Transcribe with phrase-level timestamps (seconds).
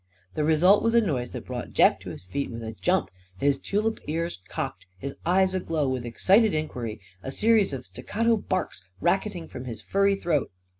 [0.33, 3.59] The result was a noise that brought Jeff to his feet with a jump; his
[3.59, 9.47] tulip ears cocked, his eyes aglow with excited inquiry; a series of staccato barks racketing
[9.47, 10.49] from his furry throat.